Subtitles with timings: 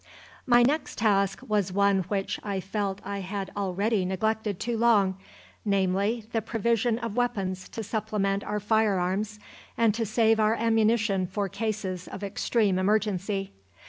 [0.47, 5.19] My next task was one which I felt I had already neglected too long,
[5.63, 9.39] namely, the provision of weapons to supplement our firearms,
[9.77, 13.51] and so save our ammunition for cases of extreme emergency.